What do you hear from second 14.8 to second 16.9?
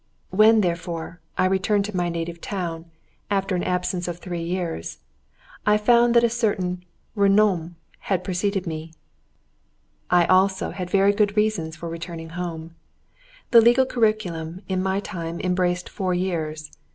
my time embraced four years.